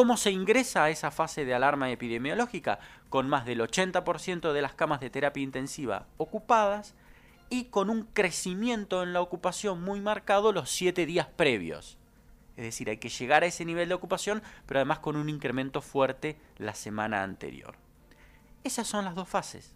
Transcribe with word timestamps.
¿Cómo 0.00 0.16
se 0.16 0.30
ingresa 0.30 0.84
a 0.84 0.88
esa 0.88 1.10
fase 1.10 1.44
de 1.44 1.52
alarma 1.52 1.90
epidemiológica? 1.90 2.78
Con 3.10 3.28
más 3.28 3.44
del 3.44 3.60
80% 3.60 4.54
de 4.54 4.62
las 4.62 4.72
camas 4.72 4.98
de 5.00 5.10
terapia 5.10 5.42
intensiva 5.42 6.06
ocupadas 6.16 6.94
y 7.50 7.64
con 7.64 7.90
un 7.90 8.04
crecimiento 8.04 9.02
en 9.02 9.12
la 9.12 9.20
ocupación 9.20 9.82
muy 9.82 10.00
marcado 10.00 10.52
los 10.52 10.70
siete 10.70 11.04
días 11.04 11.26
previos. 11.26 11.98
Es 12.56 12.64
decir, 12.64 12.88
hay 12.88 12.96
que 12.96 13.10
llegar 13.10 13.42
a 13.42 13.46
ese 13.46 13.66
nivel 13.66 13.90
de 13.90 13.94
ocupación, 13.94 14.42
pero 14.64 14.80
además 14.80 15.00
con 15.00 15.16
un 15.16 15.28
incremento 15.28 15.82
fuerte 15.82 16.38
la 16.56 16.74
semana 16.74 17.22
anterior. 17.22 17.74
Esas 18.64 18.86
son 18.86 19.04
las 19.04 19.14
dos 19.14 19.28
fases. 19.28 19.74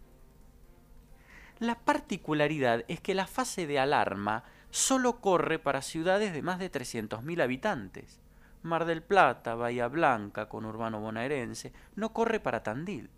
La 1.58 1.74
particularidad 1.74 2.86
es 2.88 2.98
que 2.98 3.12
la 3.12 3.26
fase 3.26 3.66
de 3.66 3.78
alarma 3.78 4.44
solo 4.70 5.20
corre 5.20 5.58
para 5.58 5.82
ciudades 5.82 6.32
de 6.32 6.40
más 6.40 6.58
de 6.58 6.72
300.000 6.72 7.42
habitantes. 7.42 8.23
Mar 8.64 8.86
del 8.86 9.02
Plata, 9.02 9.54
Bahía 9.54 9.88
Blanca, 9.88 10.48
con 10.48 10.64
Urbano 10.64 10.98
bonaerense, 10.98 11.72
no 11.96 12.12
corre 12.12 12.40
para 12.40 12.62
Tandil. 12.62 13.10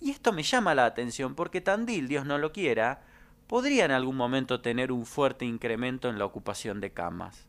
Y 0.00 0.10
esto 0.10 0.32
me 0.32 0.42
llama 0.42 0.74
la 0.74 0.84
atención 0.84 1.36
porque 1.36 1.60
Tandil, 1.60 2.08
Dios 2.08 2.26
no 2.26 2.36
lo 2.36 2.52
quiera, 2.52 3.02
podría 3.46 3.84
en 3.84 3.92
algún 3.92 4.16
momento 4.16 4.60
tener 4.60 4.90
un 4.90 5.06
fuerte 5.06 5.44
incremento 5.44 6.08
en 6.08 6.18
la 6.18 6.24
ocupación 6.24 6.80
de 6.80 6.92
camas. 6.92 7.46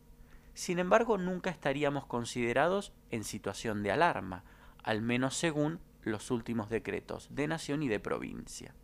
Sin 0.54 0.78
embargo, 0.78 1.18
nunca 1.18 1.50
estaríamos 1.50 2.06
considerados 2.06 2.94
en 3.10 3.24
situación 3.24 3.82
de 3.82 3.92
alarma, 3.92 4.44
al 4.84 5.02
menos 5.02 5.36
según 5.36 5.80
los 6.04 6.30
últimos 6.30 6.70
decretos 6.70 7.28
de 7.32 7.48
nación 7.48 7.82
y 7.82 7.88
de 7.88 8.00
provincia. 8.00 8.76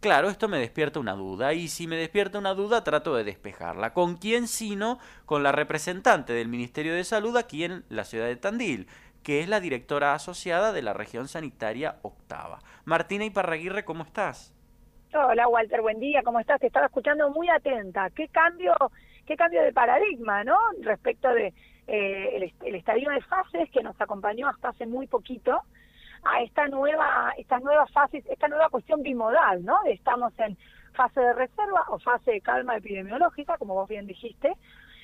Claro, 0.00 0.28
esto 0.28 0.46
me 0.48 0.58
despierta 0.58 1.00
una 1.00 1.14
duda, 1.14 1.54
y 1.54 1.68
si 1.68 1.86
me 1.86 1.96
despierta 1.96 2.38
una 2.38 2.54
duda 2.54 2.84
trato 2.84 3.16
de 3.16 3.24
despejarla. 3.24 3.92
¿Con 3.92 4.16
quién 4.16 4.46
sino? 4.46 4.98
Con 5.24 5.42
la 5.42 5.52
representante 5.52 6.32
del 6.32 6.48
Ministerio 6.48 6.94
de 6.94 7.02
Salud 7.02 7.36
aquí 7.36 7.64
en 7.64 7.84
la 7.88 8.04
ciudad 8.04 8.26
de 8.26 8.36
Tandil, 8.36 8.88
que 9.22 9.40
es 9.40 9.48
la 9.48 9.58
directora 9.58 10.14
asociada 10.14 10.72
de 10.72 10.82
la 10.82 10.92
región 10.92 11.28
sanitaria 11.28 11.96
octava. 12.02 12.58
Martina 12.84 13.24
Iparraguirre, 13.24 13.84
¿cómo 13.84 14.04
estás? 14.04 14.54
Hola 15.14 15.48
Walter, 15.48 15.80
buen 15.80 15.98
día, 15.98 16.22
¿cómo 16.22 16.40
estás? 16.40 16.60
Te 16.60 16.66
estaba 16.66 16.86
escuchando 16.86 17.30
muy 17.30 17.48
atenta. 17.48 18.10
¿Qué 18.10 18.28
cambio, 18.28 18.74
qué 19.24 19.34
cambio 19.34 19.62
de 19.62 19.72
paradigma, 19.72 20.44
¿no? 20.44 20.58
Respecto 20.82 21.28
de 21.32 21.54
eh, 21.86 22.52
el, 22.64 22.74
estadio 22.74 23.10
de 23.10 23.20
fases 23.22 23.70
que 23.70 23.82
nos 23.82 23.98
acompañó 24.00 24.48
hasta 24.48 24.70
hace 24.70 24.86
muy 24.86 25.06
poquito 25.06 25.62
a 26.30 26.42
esta 26.42 26.66
nueva, 26.68 27.32
estas 27.36 27.62
nuevas 27.62 27.90
fases, 27.92 28.24
esta 28.26 28.48
nueva 28.48 28.68
cuestión 28.68 29.02
bimodal, 29.02 29.64
¿no? 29.64 29.78
Estamos 29.86 30.32
en 30.38 30.56
fase 30.94 31.20
de 31.20 31.32
reserva 31.34 31.84
o 31.88 31.98
fase 31.98 32.32
de 32.32 32.40
calma 32.40 32.76
epidemiológica, 32.76 33.58
como 33.58 33.74
vos 33.74 33.88
bien 33.88 34.06
dijiste, 34.06 34.52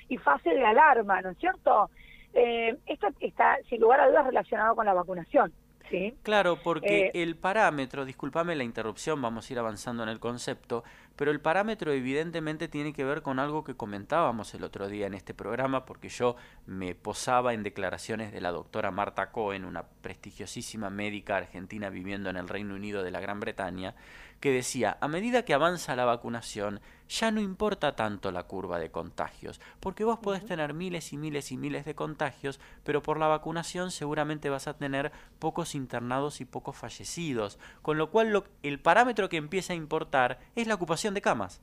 y 0.08 0.16
fase 0.18 0.50
de 0.50 0.64
alarma, 0.64 1.20
¿no 1.22 1.30
es 1.30 1.38
cierto? 1.38 1.90
Eh, 2.34 2.76
esto 2.86 3.08
está, 3.20 3.58
sin 3.68 3.80
lugar 3.80 4.00
a 4.00 4.08
dudas, 4.08 4.26
relacionado 4.26 4.74
con 4.74 4.86
la 4.86 4.94
vacunación. 4.94 5.52
¿Sí? 5.90 6.14
Claro, 6.22 6.58
porque 6.62 7.06
eh, 7.06 7.10
el 7.14 7.36
parámetro, 7.36 8.04
discúlpame 8.04 8.54
la 8.56 8.64
interrupción, 8.64 9.20
vamos 9.20 9.48
a 9.48 9.52
ir 9.52 9.58
avanzando 9.58 10.02
en 10.02 10.08
el 10.08 10.20
concepto, 10.20 10.84
pero 11.16 11.30
el 11.30 11.40
parámetro 11.40 11.92
evidentemente 11.92 12.68
tiene 12.68 12.92
que 12.92 13.04
ver 13.04 13.22
con 13.22 13.38
algo 13.38 13.64
que 13.64 13.74
comentábamos 13.74 14.54
el 14.54 14.64
otro 14.64 14.88
día 14.88 15.06
en 15.06 15.14
este 15.14 15.34
programa, 15.34 15.84
porque 15.84 16.08
yo 16.08 16.36
me 16.66 16.94
posaba 16.94 17.54
en 17.54 17.62
declaraciones 17.62 18.32
de 18.32 18.40
la 18.40 18.50
doctora 18.50 18.90
Marta 18.90 19.30
Cohen, 19.30 19.64
una 19.64 19.82
prestigiosísima 19.82 20.90
médica 20.90 21.36
argentina 21.36 21.90
viviendo 21.90 22.30
en 22.30 22.36
el 22.36 22.48
Reino 22.48 22.74
Unido 22.74 23.02
de 23.02 23.10
la 23.10 23.20
Gran 23.20 23.40
Bretaña, 23.40 23.94
que 24.42 24.50
decía, 24.50 24.98
a 25.00 25.06
medida 25.06 25.44
que 25.44 25.54
avanza 25.54 25.94
la 25.94 26.04
vacunación, 26.04 26.80
ya 27.08 27.30
no 27.30 27.40
importa 27.40 27.94
tanto 27.94 28.32
la 28.32 28.42
curva 28.42 28.80
de 28.80 28.90
contagios, 28.90 29.60
porque 29.78 30.02
vos 30.02 30.18
podés 30.18 30.44
tener 30.44 30.74
miles 30.74 31.12
y 31.12 31.16
miles 31.16 31.52
y 31.52 31.56
miles 31.56 31.84
de 31.84 31.94
contagios, 31.94 32.58
pero 32.82 33.04
por 33.04 33.20
la 33.20 33.28
vacunación 33.28 33.92
seguramente 33.92 34.50
vas 34.50 34.66
a 34.66 34.76
tener 34.76 35.12
pocos 35.38 35.76
internados 35.76 36.40
y 36.40 36.44
pocos 36.44 36.76
fallecidos, 36.76 37.60
con 37.82 37.98
lo 37.98 38.10
cual 38.10 38.42
el 38.64 38.80
parámetro 38.80 39.28
que 39.28 39.36
empieza 39.36 39.74
a 39.74 39.76
importar 39.76 40.40
es 40.56 40.66
la 40.66 40.74
ocupación 40.74 41.14
de 41.14 41.22
camas. 41.22 41.60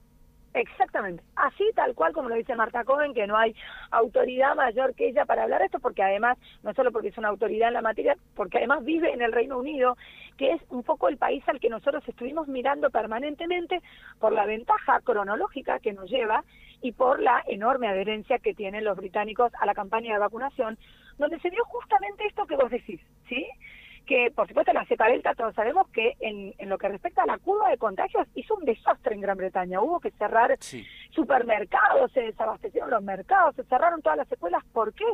Exactamente, 0.53 1.23
así 1.35 1.63
tal 1.75 1.93
cual 1.93 2.11
como 2.11 2.27
lo 2.27 2.35
dice 2.35 2.55
Marta 2.55 2.83
Cohen, 2.83 3.13
que 3.13 3.27
no 3.27 3.37
hay 3.37 3.55
autoridad 3.91 4.55
mayor 4.55 4.95
que 4.95 5.07
ella 5.07 5.25
para 5.25 5.43
hablar 5.43 5.59
de 5.59 5.67
esto, 5.67 5.79
porque 5.79 6.01
además, 6.01 6.39
no 6.63 6.73
solo 6.73 6.91
porque 6.91 7.09
es 7.09 7.17
una 7.19 7.27
autoridad 7.27 7.67
en 7.67 7.75
la 7.75 7.83
materia, 7.83 8.17
porque 8.35 8.57
además 8.57 8.83
vive 8.83 9.13
en 9.13 9.21
el 9.21 9.31
Reino 9.31 9.59
Unido, 9.59 9.95
que 10.37 10.53
es 10.53 10.61
un 10.69 10.81
poco 10.81 11.07
el 11.07 11.17
país 11.17 11.43
al 11.47 11.59
que 11.59 11.69
nosotros 11.69 12.03
estuvimos 12.07 12.47
mirando 12.47 12.89
permanentemente 12.89 13.79
por 14.19 14.33
la 14.33 14.47
ventaja 14.47 15.01
cronológica 15.01 15.77
que 15.79 15.93
nos 15.93 16.09
lleva 16.09 16.43
y 16.81 16.93
por 16.93 17.21
la 17.21 17.43
enorme 17.47 17.87
adherencia 17.87 18.39
que 18.39 18.55
tienen 18.55 18.85
los 18.85 18.97
británicos 18.97 19.51
a 19.59 19.67
la 19.67 19.75
campaña 19.75 20.13
de 20.13 20.19
vacunación, 20.19 20.79
donde 21.19 21.39
se 21.41 21.51
dio 21.51 21.63
justamente 21.65 22.25
esto 22.25 22.47
que 22.47 22.55
vos 22.55 22.71
decís, 22.71 22.99
¿sí? 23.27 23.45
Que 24.09 24.31
por 24.31 24.47
supuesto 24.47 24.73
la 24.73 24.85
cepa 24.85 25.07
delta 25.07 25.35
todos 25.35 25.53
sabemos 25.53 25.87
que 25.89 26.15
en, 26.19 26.55
lo 26.67 26.79
que 26.79 26.87
respecta 26.87 27.21
a 27.21 27.27
la 27.27 27.37
curva 27.37 27.69
de 27.69 27.77
contagios 27.77 28.27
hizo 28.33 28.55
un 28.55 28.65
desastre 28.65 29.13
en 29.13 29.21
Gran 29.21 29.37
Bretaña. 29.37 29.81
Hubo 29.81 29.99
que 29.99 30.09
cerrar 30.09 30.57
supermercados, 31.11 32.11
se 32.11 32.21
desabastecieron 32.21 32.89
los 32.89 33.03
mercados, 33.03 33.55
se 33.55 33.63
cerraron 33.65 34.01
todas 34.01 34.17
las 34.17 34.31
escuelas. 34.31 34.63
¿Por 34.73 34.95
qué? 34.95 35.05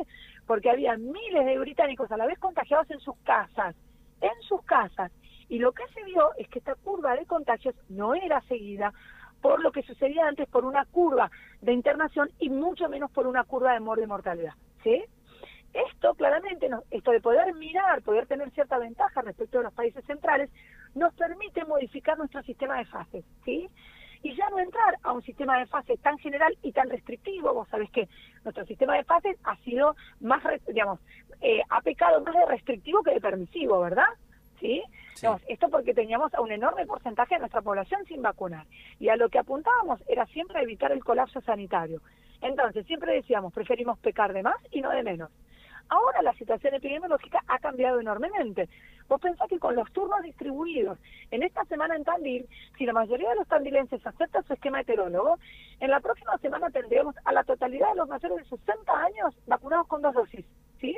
Porque 0.46 0.70
había 0.70 0.96
miles 0.96 1.44
de 1.44 1.58
británicos 1.58 2.10
a 2.10 2.16
la 2.16 2.24
vez 2.24 2.38
contagiados 2.38 2.90
en 2.90 2.98
sus 3.00 3.14
casas, 3.18 3.76
en 4.22 4.42
sus 4.48 4.62
casas. 4.62 5.12
Y 5.50 5.58
lo 5.58 5.72
que 5.72 5.86
se 5.88 6.02
vio 6.04 6.30
es 6.38 6.48
que 6.48 6.60
esta 6.60 6.74
curva 6.76 7.16
de 7.16 7.26
contagios 7.26 7.74
no 7.90 8.14
era 8.14 8.40
seguida 8.48 8.94
por 9.42 9.62
lo 9.62 9.72
que 9.72 9.82
sucedía 9.82 10.26
antes 10.26 10.48
por 10.48 10.64
una 10.64 10.86
curva 10.86 11.30
de 11.60 11.74
internación 11.74 12.30
y 12.38 12.48
mucho 12.48 12.88
menos 12.88 13.10
por 13.10 13.26
una 13.26 13.44
curva 13.44 13.74
de 13.74 13.80
muerte 13.80 14.04
y 14.04 14.08
mortalidad. 14.08 14.54
¿Sí? 14.82 15.04
Esto 15.76 16.14
claramente, 16.14 16.70
esto 16.90 17.10
de 17.10 17.20
poder 17.20 17.54
mirar, 17.54 18.00
poder 18.00 18.26
tener 18.26 18.50
cierta 18.52 18.78
ventaja 18.78 19.20
respecto 19.20 19.58
a 19.58 19.64
los 19.64 19.74
países 19.74 20.02
centrales, 20.06 20.50
nos 20.94 21.12
permite 21.14 21.66
modificar 21.66 22.16
nuestro 22.16 22.42
sistema 22.44 22.78
de 22.78 22.86
fases, 22.86 23.24
¿sí? 23.44 23.68
Y 24.22 24.34
ya 24.34 24.48
no 24.48 24.58
entrar 24.58 24.96
a 25.02 25.12
un 25.12 25.22
sistema 25.22 25.58
de 25.58 25.66
fases 25.66 26.00
tan 26.00 26.16
general 26.18 26.56
y 26.62 26.72
tan 26.72 26.88
restrictivo, 26.88 27.52
vos 27.52 27.68
sabés 27.68 27.90
que 27.90 28.08
nuestro 28.42 28.64
sistema 28.64 28.96
de 28.96 29.04
fases 29.04 29.36
ha 29.44 29.56
sido 29.58 29.94
más, 30.20 30.42
digamos, 30.66 30.98
eh, 31.42 31.60
ha 31.68 31.82
pecado 31.82 32.22
más 32.22 32.34
de 32.34 32.46
restrictivo 32.46 33.02
que 33.02 33.12
de 33.12 33.20
permisivo, 33.20 33.80
¿verdad? 33.80 34.08
¿Sí? 34.58 34.82
esto 35.48 35.68
porque 35.70 35.94
teníamos 35.94 36.32
a 36.34 36.40
un 36.40 36.52
enorme 36.52 36.86
porcentaje 36.86 37.34
de 37.34 37.40
nuestra 37.40 37.60
población 37.60 38.04
sin 38.06 38.22
vacunar. 38.22 38.66
Y 38.98 39.10
a 39.10 39.16
lo 39.16 39.28
que 39.28 39.38
apuntábamos 39.38 40.02
era 40.08 40.24
siempre 40.26 40.62
evitar 40.62 40.92
el 40.92 41.04
colapso 41.04 41.40
sanitario. 41.42 42.00
Entonces, 42.40 42.86
siempre 42.86 43.14
decíamos, 43.14 43.52
preferimos 43.52 43.98
pecar 43.98 44.32
de 44.32 44.42
más 44.42 44.56
y 44.70 44.80
no 44.80 44.90
de 44.90 45.02
menos. 45.02 45.30
Ahora 45.88 46.22
la 46.22 46.34
situación 46.34 46.74
epidemiológica 46.74 47.42
ha 47.46 47.58
cambiado 47.58 48.00
enormemente. 48.00 48.68
Vos 49.08 49.20
pensás 49.20 49.48
que 49.48 49.60
con 49.60 49.76
los 49.76 49.90
turnos 49.92 50.20
distribuidos 50.22 50.98
en 51.30 51.42
esta 51.44 51.64
semana 51.66 51.94
en 51.94 52.04
Tandil, 52.04 52.48
si 52.76 52.84
la 52.84 52.92
mayoría 52.92 53.30
de 53.30 53.36
los 53.36 53.46
tandilenses 53.46 54.04
aceptan 54.04 54.44
su 54.44 54.52
esquema 54.52 54.80
heterólogo, 54.80 55.38
en 55.78 55.90
la 55.90 56.00
próxima 56.00 56.36
semana 56.38 56.70
tendremos 56.70 57.14
a 57.24 57.32
la 57.32 57.44
totalidad 57.44 57.90
de 57.90 57.96
los 57.96 58.08
mayores 58.08 58.38
de 58.38 58.56
60 58.56 58.92
años 58.92 59.34
vacunados 59.46 59.86
con 59.86 60.02
dos 60.02 60.14
dosis. 60.14 60.44
¿sí? 60.80 60.96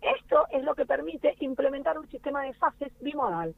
Esto 0.00 0.46
es 0.52 0.64
lo 0.64 0.74
que 0.74 0.86
permite 0.86 1.34
implementar 1.40 1.98
un 1.98 2.08
sistema 2.08 2.42
de 2.42 2.54
fases 2.54 2.92
bimodal, 3.00 3.54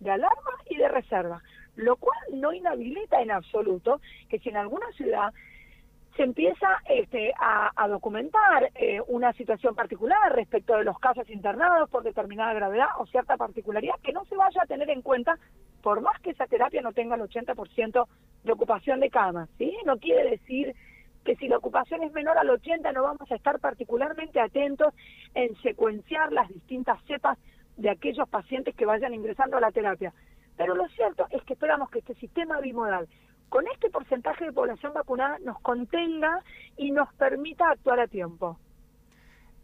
de 0.00 0.10
alarma 0.10 0.50
y 0.68 0.76
de 0.76 0.88
reserva, 0.88 1.42
lo 1.76 1.96
cual 1.96 2.18
no 2.32 2.52
inhabilita 2.52 3.22
en 3.22 3.30
absoluto 3.30 4.00
que 4.28 4.38
si 4.38 4.50
en 4.50 4.58
alguna 4.58 4.90
ciudad 4.92 5.32
se 6.16 6.22
empieza 6.22 6.68
este, 6.88 7.32
a, 7.38 7.88
documentar 7.88 8.70
eh, 8.74 9.00
una 9.08 9.32
situación 9.32 9.74
particular 9.74 10.32
respecto 10.34 10.76
de 10.76 10.84
los 10.84 10.98
casos 10.98 11.28
internados 11.28 11.90
por 11.90 12.02
determinada 12.02 12.54
gravedad 12.54 12.88
o 12.98 13.06
cierta 13.06 13.36
particularidad 13.36 13.94
que 14.02 14.12
no 14.12 14.24
se 14.26 14.36
vaya 14.36 14.62
a 14.62 14.66
tener 14.66 14.88
en 14.90 15.02
cuenta 15.02 15.36
por 15.82 16.00
más 16.00 16.18
que 16.20 16.30
esa 16.30 16.46
terapia 16.46 16.80
no 16.82 16.92
tenga 16.92 17.16
el 17.16 17.22
80% 17.22 18.06
de 18.44 18.52
ocupación 18.52 19.00
de 19.00 19.10
camas, 19.10 19.48
¿sí? 19.58 19.76
No 19.84 19.98
quiere 19.98 20.30
decir 20.30 20.74
que 21.24 21.36
si 21.36 21.48
la 21.48 21.58
ocupación 21.58 22.02
es 22.02 22.12
menor 22.12 22.38
al 22.38 22.50
80 22.50 22.92
no 22.92 23.02
vamos 23.02 23.30
a 23.30 23.34
estar 23.34 23.58
particularmente 23.58 24.40
atentos 24.40 24.94
en 25.34 25.54
secuenciar 25.56 26.32
las 26.32 26.48
distintas 26.48 27.02
cepas 27.04 27.38
de 27.76 27.90
aquellos 27.90 28.28
pacientes 28.28 28.74
que 28.74 28.86
vayan 28.86 29.14
ingresando 29.14 29.56
a 29.56 29.60
la 29.60 29.72
terapia. 29.72 30.12
Pero 30.56 30.74
lo 30.74 30.86
cierto 30.88 31.26
es 31.30 31.42
que 31.42 31.54
esperamos 31.54 31.90
que 31.90 31.98
este 31.98 32.14
sistema 32.14 32.60
bimodal 32.60 33.08
con 33.48 33.66
este 33.68 33.90
porcentaje 33.90 34.46
de 34.46 34.52
población 34.52 34.92
vacunada 34.92 35.38
nos 35.40 35.60
contenga 35.60 36.42
y 36.76 36.90
nos 36.90 37.12
permita 37.14 37.70
actuar 37.70 38.00
a 38.00 38.06
tiempo. 38.06 38.58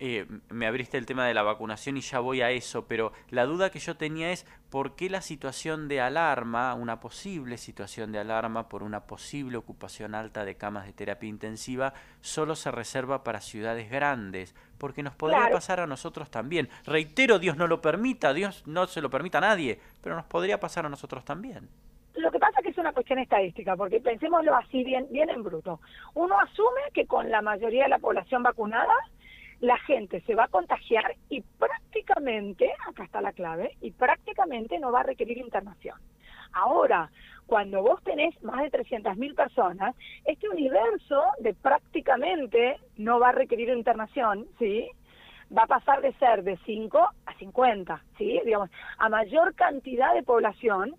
Eh, 0.02 0.26
me 0.48 0.66
abriste 0.66 0.96
el 0.96 1.04
tema 1.04 1.26
de 1.26 1.34
la 1.34 1.42
vacunación 1.42 1.98
y 1.98 2.00
ya 2.00 2.20
voy 2.20 2.40
a 2.40 2.50
eso, 2.50 2.86
pero 2.86 3.12
la 3.28 3.44
duda 3.44 3.68
que 3.68 3.80
yo 3.80 3.98
tenía 3.98 4.32
es 4.32 4.46
por 4.70 4.96
qué 4.96 5.10
la 5.10 5.20
situación 5.20 5.88
de 5.88 6.00
alarma, 6.00 6.72
una 6.72 7.00
posible 7.00 7.58
situación 7.58 8.10
de 8.10 8.18
alarma 8.18 8.66
por 8.70 8.82
una 8.82 9.00
posible 9.00 9.58
ocupación 9.58 10.14
alta 10.14 10.46
de 10.46 10.54
camas 10.54 10.86
de 10.86 10.94
terapia 10.94 11.28
intensiva, 11.28 11.92
solo 12.22 12.56
se 12.56 12.70
reserva 12.70 13.22
para 13.22 13.42
ciudades 13.42 13.90
grandes, 13.90 14.54
porque 14.78 15.02
nos 15.02 15.14
podría 15.14 15.50
pasar 15.50 15.80
a 15.80 15.86
nosotros 15.86 16.30
también. 16.30 16.70
Reitero, 16.86 17.38
Dios 17.38 17.58
no 17.58 17.66
lo 17.66 17.82
permita, 17.82 18.32
Dios 18.32 18.66
no 18.66 18.86
se 18.86 19.02
lo 19.02 19.10
permita 19.10 19.36
a 19.36 19.42
nadie, 19.42 19.80
pero 20.00 20.16
nos 20.16 20.24
podría 20.24 20.58
pasar 20.58 20.86
a 20.86 20.88
nosotros 20.88 21.26
también. 21.26 21.68
Lo 22.14 22.30
que 22.30 22.38
pasa 22.38 22.49
una 22.80 22.92
cuestión 22.92 23.18
estadística, 23.18 23.76
porque 23.76 24.00
pensémoslo 24.00 24.54
así 24.54 24.82
bien, 24.84 25.06
bien 25.10 25.30
en 25.30 25.42
bruto. 25.42 25.80
Uno 26.14 26.38
asume 26.40 26.80
que 26.92 27.06
con 27.06 27.30
la 27.30 27.42
mayoría 27.42 27.84
de 27.84 27.90
la 27.90 27.98
población 27.98 28.42
vacunada 28.42 28.94
la 29.60 29.76
gente 29.78 30.22
se 30.22 30.34
va 30.34 30.44
a 30.44 30.48
contagiar 30.48 31.14
y 31.28 31.42
prácticamente, 31.42 32.72
acá 32.88 33.04
está 33.04 33.20
la 33.20 33.32
clave, 33.32 33.76
y 33.80 33.90
prácticamente 33.90 34.78
no 34.78 34.90
va 34.90 35.00
a 35.00 35.04
requerir 35.04 35.38
internación. 35.38 35.96
Ahora, 36.52 37.10
cuando 37.46 37.82
vos 37.82 38.02
tenés 38.02 38.40
más 38.42 38.62
de 38.62 38.70
300.000 38.70 39.34
personas, 39.34 39.94
este 40.24 40.48
universo 40.48 41.22
de 41.40 41.54
prácticamente 41.54 42.76
no 42.96 43.20
va 43.20 43.30
a 43.30 43.32
requerir 43.32 43.68
internación, 43.68 44.46
¿sí? 44.58 44.88
Va 45.56 45.64
a 45.64 45.66
pasar 45.66 46.00
de 46.00 46.12
ser 46.14 46.42
de 46.42 46.56
5 46.64 46.98
a 46.98 47.34
50, 47.34 48.02
¿sí? 48.16 48.40
Digamos, 48.44 48.70
a 48.98 49.08
mayor 49.08 49.54
cantidad 49.54 50.14
de 50.14 50.22
población, 50.22 50.94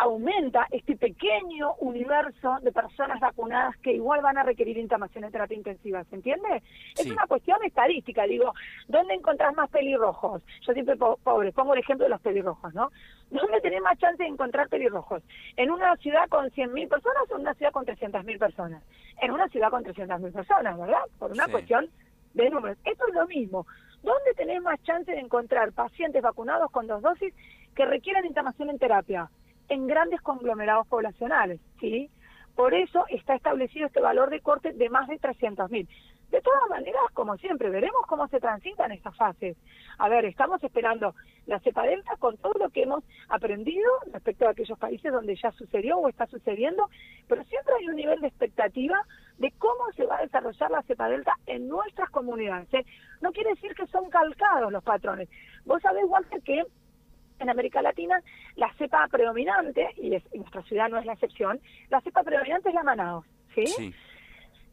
aumenta 0.00 0.66
este 0.70 0.96
pequeño 0.96 1.74
universo 1.80 2.56
de 2.62 2.72
personas 2.72 3.20
vacunadas 3.20 3.76
que 3.82 3.92
igual 3.92 4.22
van 4.22 4.38
a 4.38 4.42
requerir 4.42 4.78
internación 4.78 5.24
en 5.24 5.30
terapia 5.30 5.58
intensiva, 5.58 6.02
¿se 6.04 6.16
entiende? 6.16 6.62
Es 6.96 7.04
una 7.04 7.26
cuestión 7.26 7.58
estadística, 7.66 8.24
digo, 8.24 8.54
¿dónde 8.88 9.12
encontrás 9.12 9.54
más 9.54 9.68
pelirrojos? 9.68 10.42
Yo 10.66 10.72
siempre, 10.72 10.96
pobre, 10.96 11.52
pongo 11.52 11.74
el 11.74 11.80
ejemplo 11.80 12.04
de 12.04 12.10
los 12.10 12.20
pelirrojos, 12.22 12.72
¿no? 12.72 12.90
¿Dónde 13.30 13.60
tenés 13.60 13.82
más 13.82 13.98
chance 13.98 14.22
de 14.22 14.28
encontrar 14.30 14.70
pelirrojos? 14.70 15.22
¿En 15.58 15.70
una 15.70 15.94
ciudad 15.96 16.26
con 16.30 16.46
100.000 16.46 16.88
personas 16.88 17.22
o 17.30 17.34
en 17.34 17.42
una 17.42 17.52
ciudad 17.52 17.72
con 17.72 17.84
300.000 17.84 18.38
personas? 18.38 18.82
En 19.20 19.32
una 19.32 19.48
ciudad 19.48 19.68
con 19.68 19.84
300.000 19.84 20.32
personas, 20.32 20.78
¿verdad? 20.78 21.02
Por 21.18 21.32
una 21.32 21.46
cuestión 21.48 21.90
de 22.32 22.48
números. 22.48 22.78
Esto 22.86 23.04
es 23.06 23.14
lo 23.14 23.26
mismo. 23.26 23.66
¿Dónde 24.02 24.32
tenés 24.34 24.62
más 24.62 24.82
chance 24.82 25.12
de 25.12 25.18
encontrar 25.18 25.72
pacientes 25.72 26.22
vacunados 26.22 26.70
con 26.70 26.86
dos 26.86 27.02
dosis 27.02 27.34
que 27.74 27.84
requieran 27.84 28.24
internación 28.24 28.70
en 28.70 28.78
terapia? 28.78 29.28
En 29.70 29.86
grandes 29.86 30.20
conglomerados 30.20 30.86
poblacionales, 30.86 31.60
¿sí? 31.80 32.10
Por 32.54 32.74
eso 32.74 33.06
está 33.08 33.34
establecido 33.34 33.86
este 33.86 34.00
valor 34.00 34.28
de 34.28 34.40
corte 34.40 34.72
de 34.74 34.90
más 34.90 35.08
de 35.08 35.18
300.000. 35.18 35.88
De 36.30 36.40
todas 36.42 36.68
maneras, 36.68 37.02
como 37.12 37.36
siempre, 37.38 37.70
veremos 37.70 38.06
cómo 38.06 38.28
se 38.28 38.38
transitan 38.38 38.92
estas 38.92 39.16
fases. 39.16 39.56
A 39.98 40.08
ver, 40.08 40.24
estamos 40.26 40.62
esperando 40.62 41.14
la 41.46 41.58
cepa 41.58 41.82
delta 41.82 42.16
con 42.18 42.36
todo 42.36 42.52
lo 42.58 42.70
que 42.70 42.82
hemos 42.82 43.02
aprendido 43.28 43.90
respecto 44.12 44.46
a 44.46 44.50
aquellos 44.50 44.78
países 44.78 45.12
donde 45.12 45.34
ya 45.34 45.50
sucedió 45.52 45.98
o 45.98 46.08
está 46.08 46.26
sucediendo, 46.26 46.88
pero 47.26 47.42
siempre 47.44 47.74
hay 47.80 47.88
un 47.88 47.96
nivel 47.96 48.20
de 48.20 48.28
expectativa 48.28 49.04
de 49.38 49.50
cómo 49.58 49.90
se 49.96 50.06
va 50.06 50.18
a 50.18 50.22
desarrollar 50.22 50.70
la 50.70 50.82
cepa 50.82 51.08
delta 51.08 51.34
en 51.46 51.66
nuestras 51.66 52.10
comunidades. 52.10 52.72
¿eh? 52.74 52.84
No 53.20 53.32
quiere 53.32 53.50
decir 53.50 53.74
que 53.74 53.86
son 53.88 54.08
calcados 54.08 54.70
los 54.70 54.84
patrones. 54.84 55.28
Vos 55.64 55.82
sabés, 55.82 56.04
Walter, 56.06 56.40
que 56.42 56.62
en 57.40 57.50
América 57.50 57.82
Latina 57.82 58.22
la 58.56 58.72
cepa 58.74 59.06
predominante, 59.08 59.88
y, 59.96 60.14
es, 60.14 60.22
nuestra 60.34 60.62
ciudad 60.62 60.88
no 60.88 60.98
es 60.98 61.06
la 61.06 61.14
excepción, 61.14 61.60
la 61.88 62.00
cepa 62.00 62.22
predominante 62.22 62.68
es 62.68 62.74
la 62.74 62.82
Manaus, 62.82 63.26
¿sí? 63.54 63.66
sí 63.66 63.94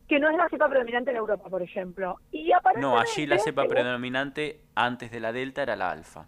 que 0.08 0.20
no 0.20 0.30
es 0.30 0.38
la 0.38 0.48
cepa 0.50 0.70
predominante 0.70 1.12
en 1.12 1.18
Europa, 1.18 1.50
por 1.50 1.62
ejemplo. 1.62 2.20
Y 2.32 2.52
no, 2.78 2.98
allí 2.98 3.26
la 3.26 3.38
cepa 3.40 3.66
predominante 3.66 4.62
antes 4.74 5.12
de 5.12 5.20
la 5.20 5.34
delta 5.34 5.64
era 5.64 5.76
la 5.76 5.92
alfa. 5.92 6.26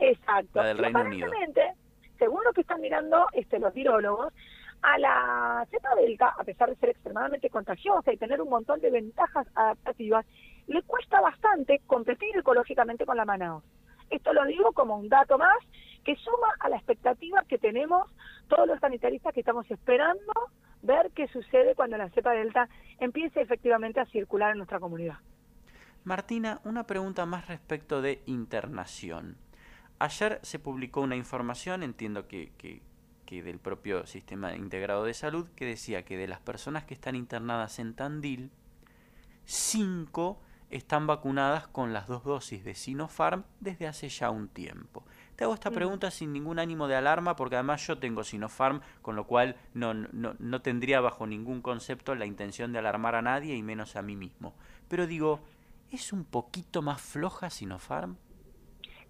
Exacto. 0.00 0.60
La 0.60 0.66
del 0.66 0.78
Reino 0.78 1.00
Unido. 1.02 1.30
Según 2.18 2.42
lo 2.44 2.52
que 2.52 2.62
están 2.62 2.80
mirando 2.80 3.26
este, 3.32 3.58
los 3.58 3.72
virólogos, 3.72 4.32
a 4.82 4.98
la 4.98 5.66
cepa 5.70 5.94
delta, 5.94 6.34
a 6.38 6.44
pesar 6.44 6.68
de 6.68 6.76
ser 6.76 6.90
extremadamente 6.90 7.48
contagiosa 7.50 8.12
y 8.12 8.16
tener 8.16 8.40
un 8.40 8.50
montón 8.50 8.80
de 8.80 8.90
ventajas 8.90 9.46
adaptativas, 9.54 10.26
le 10.66 10.82
cuesta 10.82 11.20
bastante 11.20 11.80
competir 11.86 12.36
ecológicamente 12.36 13.06
con 13.06 13.16
la 13.16 13.24
Manaus. 13.24 13.64
Esto 14.14 14.32
lo 14.32 14.44
digo 14.44 14.72
como 14.72 14.96
un 14.96 15.08
dato 15.08 15.38
más 15.38 15.56
que 16.04 16.14
suma 16.14 16.48
a 16.60 16.68
la 16.68 16.76
expectativa 16.76 17.42
que 17.48 17.58
tenemos 17.58 18.08
todos 18.46 18.68
los 18.68 18.78
sanitaristas 18.78 19.34
que 19.34 19.40
estamos 19.40 19.68
esperando 19.68 20.32
ver 20.82 21.10
qué 21.16 21.26
sucede 21.28 21.74
cuando 21.74 21.96
la 21.96 22.08
cepa 22.10 22.30
delta 22.30 22.68
empiece 23.00 23.40
efectivamente 23.40 23.98
a 23.98 24.06
circular 24.06 24.52
en 24.52 24.58
nuestra 24.58 24.78
comunidad. 24.78 25.16
Martina, 26.04 26.60
una 26.62 26.86
pregunta 26.86 27.26
más 27.26 27.48
respecto 27.48 28.02
de 28.02 28.22
internación. 28.26 29.36
Ayer 29.98 30.38
se 30.42 30.60
publicó 30.60 31.00
una 31.00 31.16
información, 31.16 31.82
entiendo 31.82 32.28
que, 32.28 32.52
que, 32.56 32.82
del 33.42 33.58
propio 33.58 34.06
Sistema 34.06 34.54
Integrado 34.54 35.02
de 35.02 35.12
Salud, 35.12 35.48
que 35.56 35.64
decía 35.64 36.04
que 36.04 36.16
de 36.16 36.28
las 36.28 36.38
personas 36.38 36.84
que 36.84 36.94
están 36.94 37.16
internadas 37.16 37.80
en 37.80 37.96
Tandil, 37.96 38.52
cinco 39.44 40.40
están 40.76 41.06
vacunadas 41.06 41.68
con 41.68 41.92
las 41.92 42.08
dos 42.08 42.24
dosis 42.24 42.64
de 42.64 42.74
Sinopharm 42.74 43.44
desde 43.60 43.86
hace 43.86 44.08
ya 44.08 44.30
un 44.30 44.48
tiempo. 44.48 45.04
Te 45.36 45.44
hago 45.44 45.54
esta 45.54 45.70
mm. 45.70 45.74
pregunta 45.74 46.10
sin 46.10 46.32
ningún 46.32 46.58
ánimo 46.58 46.88
de 46.88 46.96
alarma 46.96 47.36
porque 47.36 47.54
además 47.54 47.86
yo 47.86 47.98
tengo 47.98 48.24
Sinopharm, 48.24 48.80
con 49.00 49.14
lo 49.14 49.24
cual 49.26 49.56
no, 49.72 49.94
no, 49.94 50.34
no 50.38 50.62
tendría 50.62 51.00
bajo 51.00 51.26
ningún 51.26 51.62
concepto 51.62 52.14
la 52.14 52.26
intención 52.26 52.72
de 52.72 52.80
alarmar 52.80 53.14
a 53.14 53.22
nadie 53.22 53.54
y 53.54 53.62
menos 53.62 53.94
a 53.94 54.02
mí 54.02 54.16
mismo. 54.16 54.54
Pero 54.88 55.06
digo, 55.06 55.40
¿es 55.92 56.12
un 56.12 56.24
poquito 56.24 56.82
más 56.82 57.00
floja 57.00 57.50
Sinopharm? 57.50 58.16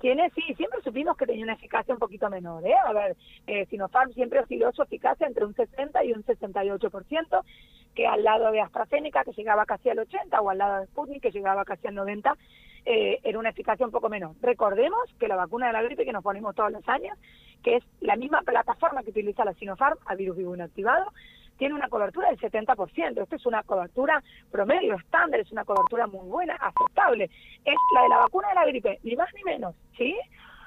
Tiene, 0.00 0.30
sí, 0.34 0.42
siempre 0.54 0.82
supimos 0.82 1.16
que 1.16 1.24
tenía 1.24 1.44
una 1.44 1.54
eficacia 1.54 1.94
un 1.94 2.00
poquito 2.00 2.28
menor, 2.28 2.66
¿eh? 2.66 2.74
A 2.74 2.92
ver, 2.92 3.16
eh, 3.46 3.64
Sinopharm 3.70 4.12
siempre 4.12 4.40
osciló 4.40 4.70
su 4.72 4.82
eficacia 4.82 5.26
entre 5.26 5.46
un 5.46 5.54
60 5.54 6.04
y 6.04 6.12
un 6.12 6.22
68%, 6.24 7.42
que 7.94 8.06
al 8.06 8.24
lado 8.24 8.50
de 8.50 8.60
AstraZeneca, 8.60 9.24
que 9.24 9.32
llegaba 9.32 9.66
casi 9.66 9.90
al 9.90 9.98
80, 9.98 10.40
o 10.40 10.50
al 10.50 10.58
lado 10.58 10.80
de 10.80 10.86
Sputnik, 10.86 11.22
que 11.22 11.30
llegaba 11.30 11.64
casi 11.64 11.86
al 11.86 11.94
90, 11.94 12.36
eh, 12.86 13.20
era 13.22 13.38
una 13.38 13.50
eficacia 13.50 13.86
un 13.86 13.92
poco 13.92 14.08
menor. 14.08 14.32
Recordemos 14.42 15.02
que 15.18 15.28
la 15.28 15.36
vacuna 15.36 15.68
de 15.68 15.72
la 15.72 15.82
gripe 15.82 16.04
que 16.04 16.12
nos 16.12 16.22
ponemos 16.22 16.54
todos 16.54 16.72
los 16.72 16.86
años, 16.88 17.16
que 17.62 17.76
es 17.76 17.84
la 18.00 18.16
misma 18.16 18.42
plataforma 18.42 19.02
que 19.02 19.10
utiliza 19.10 19.44
la 19.44 19.54
Sinopharm, 19.54 19.98
a 20.06 20.14
virus 20.14 20.36
vivo 20.36 20.54
inactivado, 20.54 21.12
tiene 21.56 21.74
una 21.74 21.88
cobertura 21.88 22.28
del 22.28 22.38
70%. 22.38 23.22
Esto 23.22 23.36
es 23.36 23.46
una 23.46 23.62
cobertura 23.62 24.22
promedio, 24.50 24.96
estándar, 24.96 25.40
es 25.40 25.52
una 25.52 25.64
cobertura 25.64 26.06
muy 26.06 26.28
buena, 26.28 26.56
aceptable. 26.56 27.30
Es 27.64 27.74
la 27.94 28.02
de 28.02 28.08
la 28.08 28.18
vacuna 28.18 28.48
de 28.48 28.54
la 28.54 28.66
gripe, 28.66 28.98
ni 29.02 29.16
más 29.16 29.32
ni 29.34 29.42
menos, 29.44 29.74
¿sí? 29.96 30.16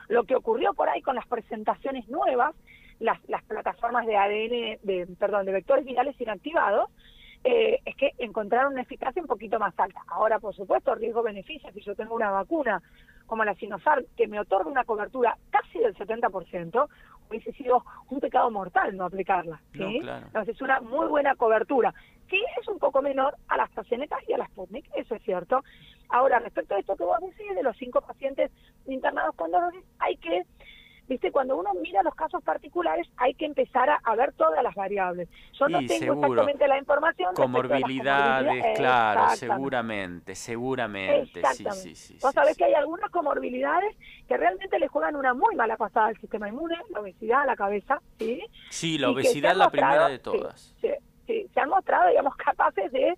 Lo 0.07 0.23
que 0.23 0.35
ocurrió 0.35 0.73
por 0.73 0.89
ahí 0.89 1.01
con 1.01 1.15
las 1.15 1.27
presentaciones 1.27 2.07
nuevas, 2.07 2.55
las, 2.99 3.19
las 3.27 3.43
plataformas 3.43 4.05
de 4.05 4.15
ADN, 4.15 4.79
de, 4.81 5.07
perdón, 5.19 5.45
de 5.45 5.51
vectores 5.51 5.85
virales 5.85 6.19
inactivados, 6.19 6.89
eh, 7.43 7.79
es 7.85 7.95
que 7.95 8.11
encontraron 8.17 8.73
una 8.73 8.81
eficacia 8.81 9.21
un 9.21 9.27
poquito 9.27 9.59
más 9.59 9.73
alta. 9.79 10.01
Ahora, 10.07 10.39
por 10.39 10.55
supuesto, 10.55 10.95
riesgo-beneficio, 10.95 11.71
si 11.71 11.81
yo 11.81 11.95
tengo 11.95 12.15
una 12.15 12.31
vacuna 12.31 12.81
como 13.25 13.43
la 13.43 13.55
Sinopharm 13.55 14.05
que 14.15 14.27
me 14.27 14.39
otorga 14.39 14.69
una 14.69 14.85
cobertura 14.85 15.37
casi 15.49 15.79
del 15.79 15.95
70%, 15.95 16.87
hubiese 17.29 17.51
sido 17.53 17.83
un 18.09 18.19
pecado 18.19 18.49
mortal 18.49 18.95
no 18.95 19.05
aplicarla. 19.05 19.61
¿sí? 19.73 20.01
Entonces 20.01 20.55
es 20.55 20.61
una 20.61 20.79
muy 20.81 21.07
buena 21.07 21.35
cobertura. 21.35 21.93
Sí, 22.29 22.41
es 22.59 22.67
un 22.67 22.79
poco 22.79 23.01
menor 23.01 23.35
a 23.47 23.57
las 23.57 23.69
AstraZeneca 23.69 24.17
y 24.27 24.33
a 24.33 24.37
las 24.37 24.49
Sputnik, 24.49 24.89
eso 24.95 25.15
es 25.15 25.21
cierto. 25.23 25.63
Ahora, 26.09 26.39
respecto 26.39 26.75
a 26.75 26.79
esto 26.79 26.95
que 26.95 27.03
vos 27.03 27.19
decís, 27.21 27.55
de 27.55 27.63
los 27.63 27.75
cinco 27.77 28.01
pacientes 28.01 28.51
internados 28.85 29.35
con 29.35 29.51
dosis, 29.51 29.83
hay 29.99 30.17
que 30.17 30.43
viste, 31.07 31.31
cuando 31.31 31.57
uno 31.57 31.71
mira 31.81 32.03
los 32.03 32.13
casos 32.15 32.43
particulares 32.43 33.07
hay 33.17 33.33
que 33.33 33.45
empezar 33.45 33.89
a, 34.03 34.15
ver 34.15 34.33
todas 34.33 34.63
las 34.63 34.75
variables. 34.75 35.29
Yo 35.53 35.67
no 35.67 35.79
tengo 35.85 36.13
exactamente 36.13 36.67
la 36.67 36.77
información. 36.77 37.33
Comorbilidades, 37.35 38.77
claro, 38.77 39.35
seguramente, 39.35 40.35
seguramente. 40.35 41.41
Sí, 41.53 41.65
sí, 41.71 41.95
sí, 41.95 42.17
Vos 42.21 42.33
sabés 42.33 42.57
que 42.57 42.65
hay 42.65 42.73
algunas 42.73 43.09
comorbilidades 43.11 43.95
que 44.27 44.37
realmente 44.37 44.79
le 44.79 44.87
juegan 44.87 45.15
una 45.15 45.33
muy 45.33 45.55
mala 45.55 45.77
pasada 45.77 46.07
al 46.07 46.17
sistema 46.19 46.49
inmune, 46.49 46.75
la 46.89 46.99
obesidad, 46.99 47.45
la 47.45 47.55
cabeza, 47.55 48.01
¿sí? 48.17 48.43
Sí, 48.69 48.97
la 48.97 49.09
obesidad 49.09 49.51
es 49.51 49.57
la 49.57 49.69
primera 49.69 50.09
de 50.09 50.19
todas. 50.19 50.75
Sí, 50.81 50.89
sí, 51.25 51.47
se 51.53 51.59
han 51.59 51.69
mostrado, 51.69 52.09
digamos, 52.09 52.35
capaces 52.37 52.91
de 52.91 53.15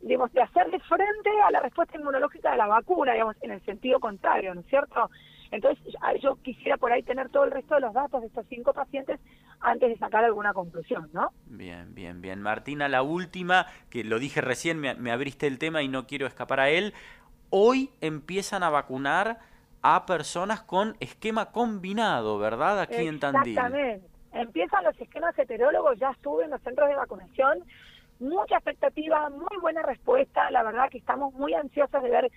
digamos, 0.00 0.32
de 0.32 0.42
hacerle 0.42 0.78
frente 0.80 1.30
a 1.44 1.50
la 1.50 1.60
respuesta 1.60 1.98
inmunológica 1.98 2.50
de 2.52 2.58
la 2.58 2.66
vacuna, 2.66 3.12
digamos, 3.12 3.36
en 3.40 3.50
el 3.52 3.64
sentido 3.64 3.98
contrario, 3.98 4.54
¿no 4.54 4.60
es 4.60 4.66
cierto? 4.66 5.10
Entonces, 5.50 5.94
yo 6.20 6.36
quisiera 6.42 6.76
por 6.76 6.92
ahí 6.92 7.02
tener 7.02 7.28
todo 7.28 7.44
el 7.44 7.50
resto 7.50 7.74
de 7.76 7.80
los 7.80 7.94
datos 7.94 8.20
de 8.20 8.26
estos 8.28 8.46
cinco 8.48 8.72
pacientes 8.72 9.20
antes 9.60 9.88
de 9.88 9.96
sacar 9.96 10.24
alguna 10.24 10.52
conclusión, 10.52 11.08
¿no? 11.12 11.30
Bien, 11.46 11.94
bien, 11.94 12.20
bien. 12.20 12.42
Martina, 12.42 12.88
la 12.88 13.02
última, 13.02 13.66
que 13.90 14.04
lo 14.04 14.18
dije 14.18 14.40
recién, 14.40 14.78
me, 14.78 15.10
abriste 15.10 15.46
el 15.46 15.58
tema 15.58 15.82
y 15.82 15.88
no 15.88 16.06
quiero 16.06 16.26
escapar 16.26 16.60
a 16.60 16.70
él. 16.70 16.94
Hoy 17.50 17.90
empiezan 18.00 18.62
a 18.62 18.70
vacunar 18.70 19.38
a 19.82 20.04
personas 20.04 20.62
con 20.62 20.96
esquema 21.00 21.52
combinado, 21.52 22.38
¿verdad? 22.38 22.80
Aquí 22.80 23.06
en 23.06 23.20
Tandil. 23.20 23.56
Exactamente. 23.56 24.06
Empiezan 24.32 24.84
los 24.84 25.00
esquemas 25.00 25.38
heterólogos, 25.38 25.98
ya 25.98 26.10
estuve 26.10 26.44
en 26.44 26.50
los 26.50 26.60
centros 26.60 26.88
de 26.88 26.96
vacunación. 26.96 27.64
Mucha 28.18 28.56
expectativa, 28.56 29.30
muy 29.30 29.56
buena 29.60 29.82
respuesta. 29.82 30.50
La 30.50 30.62
verdad 30.62 30.90
que 30.90 30.98
estamos 30.98 31.32
muy 31.34 31.54
ansiosos 31.54 32.02
de 32.02 32.10
ver 32.10 32.30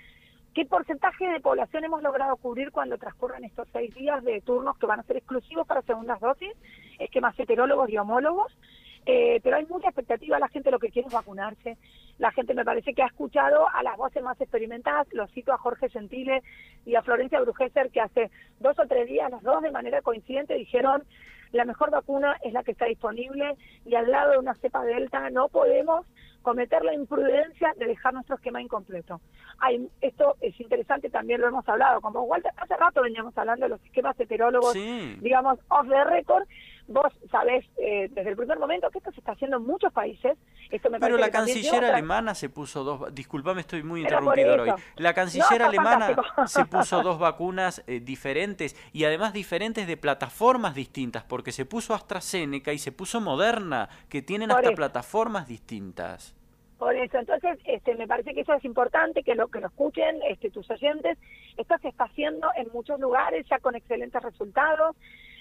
¿Qué 0.53 0.65
porcentaje 0.65 1.27
de 1.27 1.39
población 1.39 1.83
hemos 1.83 2.01
logrado 2.01 2.35
cubrir 2.37 2.71
cuando 2.71 2.97
transcurran 2.97 3.43
estos 3.43 3.67
seis 3.71 3.93
días 3.93 4.23
de 4.23 4.41
turnos 4.41 4.77
que 4.77 4.87
van 4.87 4.99
a 4.99 5.03
ser 5.03 5.17
exclusivos 5.17 5.67
para 5.67 5.83
segundas 5.83 6.19
dosis? 6.19 6.53
Esquemas 6.97 7.39
heterólogos 7.39 7.89
y 7.89 7.97
homólogos. 7.97 8.57
Eh, 9.05 9.39
pero 9.43 9.55
hay 9.55 9.65
mucha 9.65 9.87
expectativa, 9.87 10.37
la 10.39 10.49
gente 10.49 10.71
lo 10.71 10.79
que 10.79 10.89
quiere 10.89 11.07
es 11.07 11.13
vacunarse. 11.13 11.77
La 12.17 12.31
gente 12.31 12.53
me 12.53 12.65
parece 12.65 12.93
que 12.93 13.03
ha 13.03 13.07
escuchado 13.07 13.67
a 13.69 13.81
las 13.83 13.95
voces 13.95 14.21
más 14.23 14.39
experimentadas, 14.41 15.07
lo 15.13 15.27
cito 15.27 15.53
a 15.53 15.57
Jorge 15.57 15.89
Gentile 15.89 16.43
y 16.85 16.95
a 16.95 17.01
Florencia 17.01 17.39
Brugesser, 17.39 17.91
que 17.91 18.01
hace 18.01 18.29
dos 18.59 18.77
o 18.77 18.87
tres 18.87 19.07
días, 19.07 19.31
los 19.31 19.41
dos 19.41 19.61
de 19.61 19.71
manera 19.71 20.01
coincidente, 20.01 20.55
dijeron 20.55 21.03
la 21.51 21.65
mejor 21.65 21.89
vacuna 21.89 22.37
es 22.43 22.53
la 22.53 22.63
que 22.63 22.71
está 22.71 22.85
disponible 22.85 23.57
y 23.85 23.95
al 23.95 24.11
lado 24.11 24.33
de 24.33 24.37
una 24.37 24.53
cepa 24.55 24.83
delta 24.83 25.29
no 25.31 25.49
podemos 25.49 26.05
cometer 26.41 26.84
la 26.84 26.93
imprudencia 26.93 27.74
de 27.77 27.86
dejar 27.86 28.13
nuestro 28.13 28.36
esquema 28.36 28.62
incompleto. 28.62 29.22
Hay, 29.60 29.89
esto 30.01 30.36
es 30.41 30.60
interesante, 30.60 31.10
también 31.10 31.41
lo 31.41 31.48
hemos 31.48 31.67
hablado 31.67 32.01
con 32.01 32.13
vos, 32.13 32.24
Walter. 32.27 32.51
Hace 32.58 32.75
rato 32.77 33.01
veníamos 33.01 33.38
hablando 33.38 33.65
de 33.65 33.69
los 33.69 33.84
esquemas 33.84 34.19
heterólogos, 34.19 34.74
digamos, 34.74 35.60
off 35.69 35.88
the 35.88 36.03
record. 36.05 36.48
Vos 36.89 37.13
sabés 37.29 37.63
eh, 37.77 38.10
desde 38.10 38.31
el 38.31 38.36
primer 38.36 38.58
momento 38.58 38.89
que 38.89 38.98
esto 38.98 39.12
se 39.12 39.19
está 39.19 39.34
haciendo 39.34 39.58
en 39.58 39.63
muchos 39.63 39.93
países. 39.93 40.36
Esto 40.72 40.89
me 40.89 41.00
Pero 41.00 41.17
la 41.17 41.29
canciller 41.29 41.86
alemana 41.86 42.34
se 42.34 42.50
puso 42.50 42.84
dos. 42.84 43.13
Disculpame, 43.13 43.62
estoy 43.62 43.84
muy 43.84 44.01
interrumpidor 44.01 44.62
hoy. 44.62 44.72
La 44.96 45.13
canciller 45.13 45.62
alemana 45.62 46.15
se 46.48 46.65
puso 46.65 47.03
dos 47.03 47.19
vacunas 47.19 47.84
eh, 47.86 48.00
diferentes 48.00 48.75
y 48.91 49.03
además 49.03 49.34
diferentes 49.34 49.86
de 49.86 49.98
plataformas 49.98 50.74
distintas, 50.74 51.24
porque 51.24 51.51
se 51.51 51.65
puso 51.65 51.93
AstraZeneca 51.93 52.74
y 52.74 52.79
se 52.79 52.91
puso 52.91 53.22
Moderna, 53.22 53.88
que 54.10 54.24
tienen 54.24 54.51
hasta 54.51 54.72
plataformas 54.72 55.48
distintas. 55.48 56.36
Por 56.79 56.96
eso, 56.96 57.19
entonces, 57.19 57.60
este, 57.65 57.93
me 57.96 58.08
parece 58.08 58.34
que 58.34 58.41
eso 58.41 58.53
es 58.53 58.63
importante, 58.63 59.22
que 59.22 59.36
lo 59.36 59.50
que 59.50 59.60
lo 59.60 59.67
escuchen 59.67 60.22
este, 60.27 60.50
tus 60.50 60.67
oyentes. 60.72 61.17
Esto 61.58 61.75
se 61.81 61.89
está 61.89 62.05
haciendo 62.05 62.48
en 62.55 62.69
muchos 62.74 63.00
lugares 63.01 63.46
ya 63.50 63.60
con 63.60 63.75
excelentes 63.75 64.24
resultados. 64.24 64.96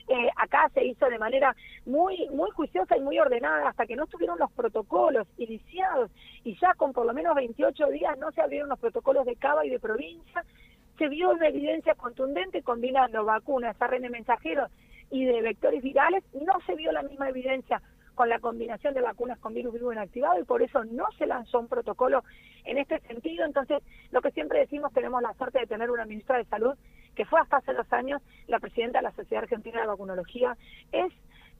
Eh, 0.08 0.30
acá 0.36 0.70
se 0.72 0.84
hizo 0.84 1.06
de 1.06 1.18
manera 1.18 1.54
muy 1.84 2.28
muy 2.30 2.50
juiciosa 2.52 2.96
y 2.96 3.00
muy 3.00 3.18
ordenada 3.18 3.68
hasta 3.68 3.84
que 3.86 3.94
no 3.94 4.04
estuvieron 4.04 4.38
los 4.38 4.50
protocolos 4.52 5.28
iniciados 5.36 6.10
y 6.44 6.58
ya 6.58 6.72
con 6.74 6.94
por 6.94 7.04
lo 7.04 7.12
menos 7.12 7.34
28 7.34 7.88
días 7.88 8.16
no 8.18 8.32
se 8.32 8.40
abrieron 8.40 8.70
los 8.70 8.78
protocolos 8.78 9.26
de 9.26 9.36
Cava 9.36 9.66
y 9.66 9.70
de 9.70 9.78
provincia. 9.78 10.44
Se 10.96 11.08
vio 11.08 11.30
una 11.30 11.48
evidencia 11.48 11.94
contundente 11.94 12.62
combinando 12.62 13.22
vacunas, 13.24 13.76
ARN 13.80 14.10
mensajeros 14.10 14.70
y 15.10 15.26
de 15.26 15.42
vectores 15.42 15.82
virales. 15.82 16.24
No 16.32 16.54
se 16.66 16.74
vio 16.74 16.90
la 16.90 17.02
misma 17.02 17.28
evidencia 17.28 17.82
con 18.14 18.30
la 18.30 18.40
combinación 18.40 18.94
de 18.94 19.00
vacunas 19.00 19.38
con 19.38 19.54
virus 19.54 19.74
vivo 19.74 19.92
inactivado 19.92 20.40
y 20.40 20.44
por 20.44 20.62
eso 20.62 20.84
no 20.84 21.04
se 21.18 21.26
lanzó 21.26 21.60
un 21.60 21.68
protocolo 21.68 22.24
en 22.64 22.78
este 22.78 22.98
sentido. 23.00 23.44
Entonces, 23.44 23.82
lo 24.10 24.22
que 24.22 24.32
siempre 24.32 24.58
decimos, 24.58 24.92
tenemos 24.92 25.22
la 25.22 25.34
suerte 25.34 25.60
de 25.60 25.66
tener 25.66 25.90
una 25.90 26.04
ministra 26.04 26.38
de 26.38 26.44
Salud 26.46 26.74
que 27.18 27.25
fue 27.25 27.40
hasta 27.40 27.56
hace 27.56 27.75
dos 27.75 27.92
años 27.92 28.22
la 28.46 28.60
presidenta 28.60 29.00
de 29.00 29.02
la 29.02 29.10
Sociedad 29.10 29.42
Argentina 29.42 29.80
de 29.80 29.88
Vacunología. 29.88 30.56
Es, 30.92 31.12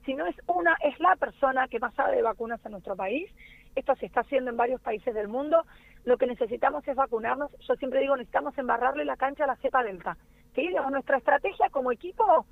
si 0.05 0.13
no 0.13 0.25
es 0.25 0.35
una, 0.47 0.77
es 0.81 0.97
la 1.01 1.17
persona 1.17 1.67
que 1.67 1.79
más 1.79 1.93
sabe 1.95 2.15
de 2.15 2.21
vacunas 2.21 2.65
en 2.65 2.71
nuestro 2.71 2.95
país. 2.95 3.29
Esto 3.75 3.93
se 3.97 4.05
está 4.05 4.21
haciendo 4.21 4.51
en 4.51 4.55
varios 4.55 4.79
países 4.79 5.13
del 5.13 5.27
mundo. 5.27 5.65
Lo 6.05 6.17
que 6.17 6.27
necesitamos 6.27 6.87
es 6.87 6.95
vacunarnos. 6.95 7.51
Yo 7.67 7.75
siempre 7.75 7.99
digo, 7.99 8.15
necesitamos 8.15 8.57
embarrarle 8.57 9.03
la 9.03 9.17
cancha 9.17 9.43
a 9.43 9.47
la 9.47 9.57
cepa 9.57 9.83
delta. 9.83 10.15
¿Sí? 10.55 10.69
nuestra 10.89 11.17
estrategia 11.17 11.69
como 11.69 11.91
equipo 11.91 12.45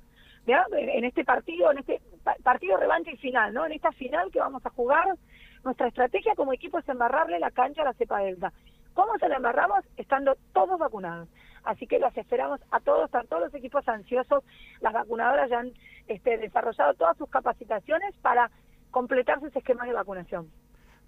en 0.46 1.04
este 1.04 1.24
partido, 1.24 1.72
en 1.72 1.78
este 1.78 2.00
partido 2.42 2.76
revancha 2.76 3.10
y 3.10 3.16
final, 3.16 3.54
¿no? 3.54 3.64
En 3.64 3.72
esta 3.72 3.90
final 3.92 4.30
que 4.30 4.38
vamos 4.38 4.64
a 4.64 4.70
jugar, 4.70 5.06
nuestra 5.64 5.88
estrategia 5.88 6.34
como 6.34 6.52
equipo 6.52 6.78
es 6.78 6.88
embarrarle 6.88 7.38
la 7.38 7.50
cancha 7.50 7.82
a 7.82 7.86
la 7.86 7.94
cepa 7.94 8.20
delta. 8.20 8.52
¿Cómo 8.92 9.16
se 9.18 9.28
la 9.28 9.36
embarramos? 9.36 9.84
Estando 9.96 10.36
todos 10.52 10.78
vacunados. 10.78 11.28
Así 11.64 11.86
que 11.86 11.98
los 11.98 12.16
esperamos 12.16 12.60
a 12.70 12.80
todos, 12.80 13.06
están 13.06 13.26
todos 13.26 13.42
los 13.42 13.54
equipos 13.54 13.86
ansiosos, 13.88 14.44
las 14.80 14.92
vacunadoras 14.92 15.50
ya 15.50 15.60
han 15.60 15.72
este, 16.06 16.38
desarrollado 16.38 16.94
todas 16.94 17.16
sus 17.16 17.28
capacitaciones 17.28 18.14
para 18.22 18.50
completar 18.90 19.40
sus 19.40 19.54
esquemas 19.54 19.86
de 19.86 19.94
vacunación. 19.94 20.50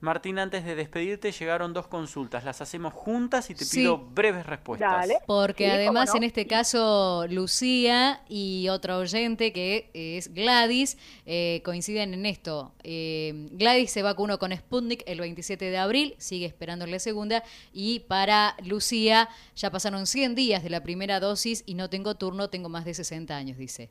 Martín, 0.01 0.39
antes 0.39 0.65
de 0.65 0.75
despedirte, 0.75 1.31
llegaron 1.31 1.75
dos 1.75 1.87
consultas. 1.87 2.43
Las 2.43 2.63
hacemos 2.63 2.95
juntas 2.95 3.51
y 3.51 3.55
te 3.55 3.67
pido 3.67 3.99
breves 3.99 4.47
respuestas. 4.47 5.11
Porque 5.27 5.71
además, 5.71 6.15
en 6.15 6.23
este 6.23 6.47
caso, 6.47 7.27
Lucía 7.29 8.23
y 8.27 8.69
otra 8.71 8.97
oyente, 8.97 9.53
que 9.53 9.91
es 9.93 10.33
Gladys, 10.33 10.97
eh, 11.27 11.61
coinciden 11.67 12.15
en 12.15 12.25
esto. 12.25 12.73
Eh, 12.83 13.49
Gladys 13.53 13.91
se 13.91 14.03
vacunó 14.03 14.39
con 14.39 14.57
Sputnik 14.57 15.03
el 15.07 15.21
27 15.21 15.67
de 15.67 15.77
abril, 15.77 16.15
sigue 16.17 16.47
esperando 16.47 16.87
la 16.87 16.99
segunda. 16.99 17.43
Y 17.75 18.01
para 18.01 18.57
Lucía, 18.65 19.29
ya 19.55 19.71
pasaron 19.71 20.07
100 20.07 20.35
días 20.35 20.63
de 20.63 20.71
la 20.71 20.83
primera 20.83 21.21
dosis 21.21 21.63
y 21.67 21.75
no 21.75 21.91
tengo 21.91 22.15
turno, 22.15 22.49
tengo 22.49 22.71
más 22.71 22.87
de 22.87 22.95
60 22.95 23.37
años, 23.37 23.59
dice. 23.59 23.91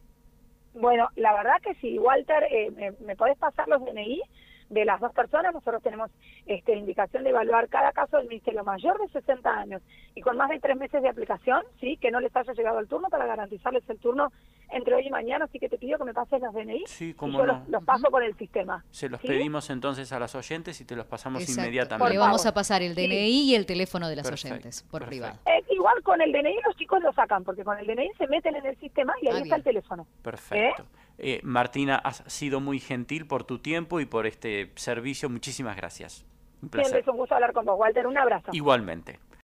Bueno, 0.73 1.07
la 1.15 1.33
verdad 1.33 1.61
que 1.61 1.75
sí, 1.75 1.99
Walter, 1.99 2.43
eh, 2.51 2.71
¿me, 2.71 2.91
¿me 3.05 3.15
podés 3.15 3.37
pasar 3.37 3.67
los 3.67 3.83
DNI? 3.85 4.21
De 4.69 4.85
las 4.85 4.99
dos 4.99 5.11
personas, 5.13 5.53
nosotros 5.53 5.81
tenemos 5.81 6.11
este, 6.45 6.75
indicación 6.75 7.23
de 7.23 7.31
evaluar 7.31 7.67
cada 7.69 7.91
caso 7.91 8.17
del 8.17 8.27
Ministerio 8.27 8.63
mayor 8.63 8.99
de 8.99 9.07
60 9.09 9.49
años 9.49 9.81
y 10.15 10.21
con 10.21 10.38
más 10.38 10.49
de 10.49 10.59
tres 10.59 10.77
meses 10.77 11.01
de 11.01 11.09
aplicación, 11.09 11.63
sí, 11.79 11.97
que 11.97 12.11
no 12.11 12.19
les 12.19 12.35
haya 12.35 12.53
llegado 12.53 12.79
el 12.79 12.88
turno 12.88 13.09
para 13.09 13.25
garantizarles 13.25 13.83
el 13.89 13.97
turno 13.97 14.31
entre 14.71 14.93
hoy 14.95 15.07
y 15.07 15.09
mañana, 15.09 15.45
así 15.45 15.57
que 15.59 15.67
te 15.67 15.77
pido 15.77 15.97
que 15.97 16.03
me 16.03 16.13
pases 16.13 16.41
los 16.41 16.53
DNI 16.53 16.83
sí, 16.85 17.15
y 17.19 17.31
yo 17.31 17.45
los, 17.45 17.83
paso 17.83 18.09
por 18.09 18.23
el 18.23 18.35
sistema. 18.38 18.83
Se 18.91 19.09
los 19.09 19.19
pedimos 19.19 19.69
entonces 19.69 20.11
a 20.11 20.19
las 20.19 20.35
oyentes 20.35 20.79
y 20.81 20.85
te 20.85 20.95
los 20.95 21.05
pasamos 21.05 21.47
inmediatamente. 21.49 22.13
Le 22.13 22.19
vamos 22.19 22.45
a 22.45 22.53
pasar 22.53 22.83
el 22.83 22.93
DNI 22.93 23.49
y 23.49 23.55
el 23.55 23.65
teléfono 23.65 24.07
de 24.07 24.15
las 24.15 24.31
oyentes 24.31 24.83
por 24.83 25.05
privado. 25.05 25.39
Eh, 25.45 25.63
igual 25.71 26.01
con 26.03 26.21
el 26.21 26.31
DNI 26.31 26.55
los 26.65 26.75
chicos 26.75 27.01
lo 27.01 27.11
sacan, 27.13 27.43
porque 27.43 27.63
con 27.63 27.77
el 27.79 27.88
DNI 27.88 28.11
se 28.17 28.27
meten 28.27 28.55
en 28.55 28.65
el 28.65 28.77
sistema 28.77 29.13
y 29.21 29.27
ahí 29.27 29.38
ah, 29.38 29.39
está 29.39 29.55
el 29.55 29.63
teléfono. 29.63 30.05
Perfecto. 30.21 30.83
¿Eh? 30.83 30.98
Eh, 31.21 31.41
Martina, 31.43 31.97
has 31.97 32.23
sido 32.27 32.61
muy 32.61 32.79
gentil 32.79 33.27
por 33.27 33.43
tu 33.43 33.59
tiempo 33.59 33.99
y 33.99 34.05
por 34.05 34.25
este 34.25 34.71
servicio. 34.75 35.29
Muchísimas 35.29 35.75
gracias. 35.75 36.25
Un 36.61 36.69
placer. 36.69 36.88
Siempre 36.88 37.01
es 37.01 37.07
un 37.07 37.17
gusto 37.17 37.35
hablar 37.35 37.53
con 37.53 37.65
vos, 37.65 37.77
Walter. 37.77 38.07
Un 38.07 38.17
abrazo. 38.17 38.51
Igualmente. 38.53 39.19